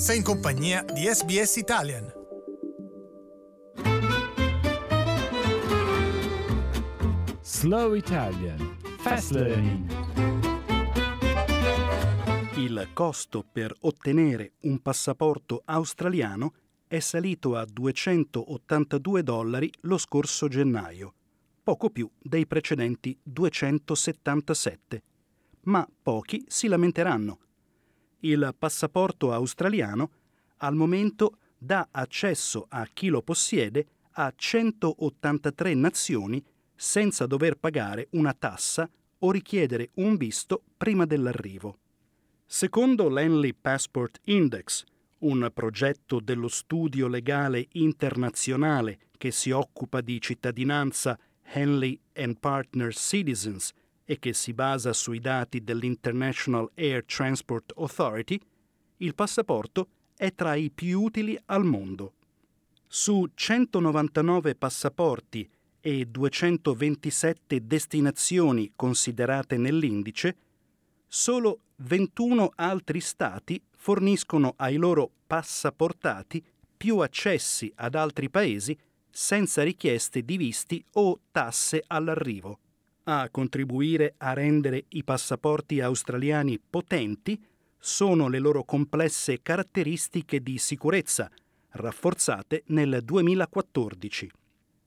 [0.00, 2.10] Sei in compagnia di SBS Italian.
[7.42, 9.92] Slow Italian Fast Learning
[12.56, 16.54] Il costo per ottenere un passaporto australiano
[16.86, 21.12] è salito a 282 dollari lo scorso gennaio,
[21.62, 25.02] poco più dei precedenti 277.
[25.64, 27.40] Ma pochi si lamenteranno.
[28.20, 30.10] Il passaporto australiano
[30.58, 36.42] al momento dà accesso a chi lo possiede a 183 nazioni
[36.74, 41.78] senza dover pagare una tassa o richiedere un visto prima dell'arrivo.
[42.46, 44.84] Secondo l'Henley Passport Index,
[45.18, 53.72] un progetto dello studio legale internazionale che si occupa di cittadinanza Henley and Partners Citizens
[54.10, 58.40] e che si basa sui dati dell'International Air Transport Authority,
[58.96, 62.14] il passaporto è tra i più utili al mondo.
[62.88, 65.48] Su 199 passaporti
[65.80, 70.36] e 227 destinazioni considerate nell'indice,
[71.06, 76.44] solo 21 altri stati forniscono ai loro passaportati
[76.76, 78.76] più accessi ad altri paesi
[79.08, 82.58] senza richieste di visti o tasse all'arrivo
[83.10, 87.42] a contribuire a rendere i passaporti australiani potenti
[87.78, 91.30] sono le loro complesse caratteristiche di sicurezza,
[91.70, 94.30] rafforzate nel 2014.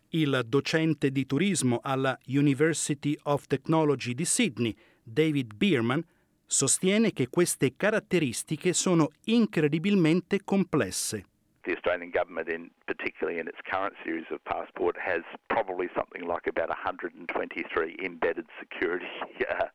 [0.10, 6.06] Il docente di turismo alla University of Technology di Sydney, David Bierman,
[6.46, 11.26] sostiene che queste caratteristiche sono incredibilmente complesse.
[11.66, 16.48] The Australian government, in particularly in its current series of passport, has probably something like
[16.48, 19.06] about 123 embedded security
[19.50, 19.66] uh,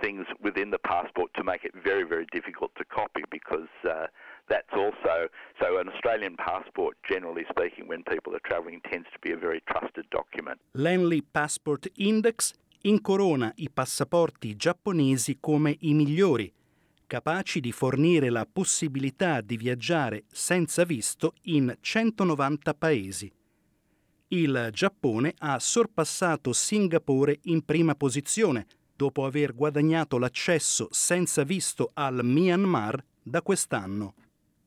[0.00, 4.06] things within the passport to make it very, very difficult to copy because uh,
[4.48, 5.28] that's also
[5.60, 9.62] so an Australian passport, generally speaking, when people are travelling, tends to be a very
[9.68, 10.60] trusted document.
[10.74, 16.52] L'Henley Passport Index incorona i passaporti giapponesi come i migliori
[17.12, 23.30] capaci di fornire la possibilità di viaggiare senza visto in 190 paesi.
[24.28, 28.64] Il Giappone ha sorpassato Singapore in prima posizione
[28.96, 34.14] dopo aver guadagnato l'accesso senza visto al Myanmar da quest'anno.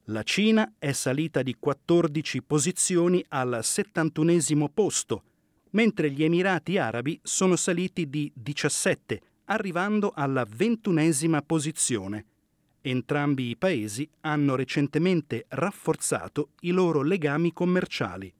[0.09, 5.23] La Cina è salita di 14 posizioni al 71 posto,
[5.71, 12.25] mentre gli Emirati Arabi sono saliti di 17, arrivando alla 21 posizione.
[12.87, 18.31] Entrambi i paesi hanno recentemente rafforzato i loro legami commerciali.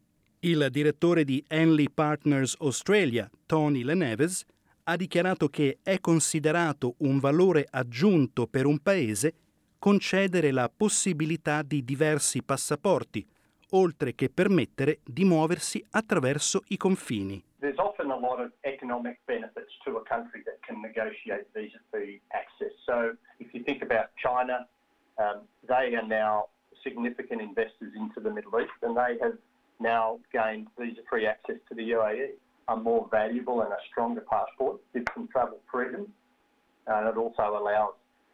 [0.41, 4.45] Il direttore di Henley Partners Australia, Tony Leneves,
[4.83, 9.33] ha dichiarato che è considerato un valore aggiunto per un paese
[9.79, 13.25] concedere la possibilità di diversi passaporti,
[13.72, 17.44] oltre che permettere di muoversi attraverso i confini.
[17.59, 22.73] There's often a lot of economic benefits to a country that can negotiate visa-free access.
[22.85, 23.17] So
[24.35, 24.68] China,
[25.18, 26.46] um, they are now
[26.84, 29.38] significant investors into the Middle East and they have
[29.79, 32.31] now gained visa-free access to the UAE.
[32.68, 36.07] A more valuable and a stronger passport gives them travel freedom
[36.88, 37.94] and it also allows,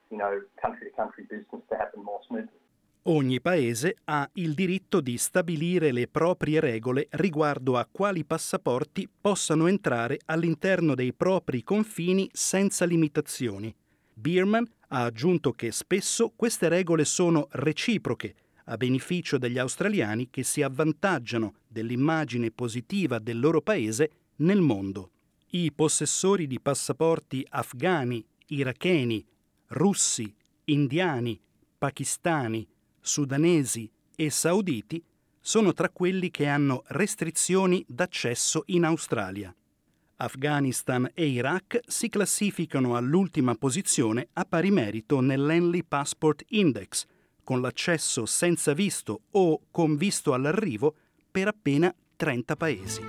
[0.09, 2.59] you know, country-to-country business to happen more smoothly.
[3.05, 9.65] Ogni paese ha il diritto di stabilire le proprie regole riguardo a quali passaporti possano
[9.65, 13.73] entrare all'interno dei propri confini senza limitazioni.
[14.13, 18.35] Bierman ha aggiunto che spesso queste regole sono reciproche,
[18.65, 25.11] a beneficio degli australiani che si avvantaggiano dell'immagine positiva del loro paese nel mondo.
[25.51, 29.25] I possessori di passaporti afghani, iracheni,
[29.67, 30.33] russi,
[30.65, 31.39] indiani,
[31.77, 32.67] pakistani,
[32.99, 35.03] sudanesi e sauditi
[35.39, 39.53] sono tra quelli che hanno restrizioni d'accesso in Australia.
[40.21, 47.05] Afghanistan e Iraq si classificano all'ultima posizione a pari merito nell'Henley Passport Index,
[47.43, 50.95] con l'accesso senza visto o con visto all'arrivo
[51.29, 53.01] per appena 30 paesi.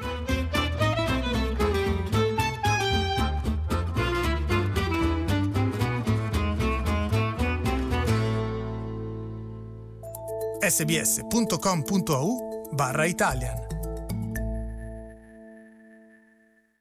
[10.64, 13.81] sbs.com.au barra Italian